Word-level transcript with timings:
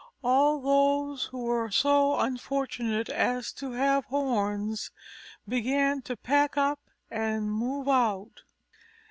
All 0.23 0.59
those 0.59 1.25
who 1.25 1.43
were 1.43 1.69
so 1.69 2.19
unfortunate 2.19 3.07
as 3.07 3.51
to 3.51 3.73
have 3.73 4.05
horns, 4.05 4.89
began 5.47 6.01
to 6.01 6.17
pack 6.17 6.57
up 6.57 6.79
and 7.11 7.51
move 7.51 7.87
out. 7.87 8.41